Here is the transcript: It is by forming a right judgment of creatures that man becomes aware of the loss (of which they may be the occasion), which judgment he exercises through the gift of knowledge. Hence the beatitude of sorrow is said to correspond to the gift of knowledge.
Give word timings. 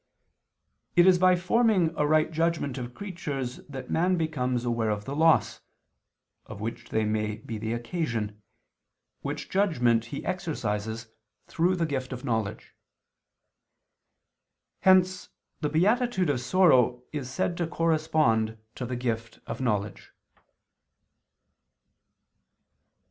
It 0.95 1.05
is 1.05 1.19
by 1.19 1.35
forming 1.35 1.93
a 1.95 2.07
right 2.07 2.31
judgment 2.31 2.79
of 2.79 2.95
creatures 2.95 3.57
that 3.69 3.91
man 3.91 4.17
becomes 4.17 4.65
aware 4.65 4.89
of 4.89 5.05
the 5.05 5.15
loss 5.15 5.61
(of 6.47 6.59
which 6.59 6.89
they 6.89 7.05
may 7.05 7.35
be 7.35 7.59
the 7.59 7.73
occasion), 7.73 8.41
which 9.21 9.47
judgment 9.47 10.05
he 10.05 10.25
exercises 10.25 11.09
through 11.45 11.75
the 11.75 11.85
gift 11.85 12.11
of 12.11 12.25
knowledge. 12.25 12.73
Hence 14.79 15.29
the 15.59 15.69
beatitude 15.69 16.31
of 16.31 16.41
sorrow 16.41 17.03
is 17.11 17.29
said 17.29 17.55
to 17.57 17.67
correspond 17.67 18.57
to 18.73 18.87
the 18.87 18.95
gift 18.95 19.37
of 19.45 19.61
knowledge. 19.61 20.13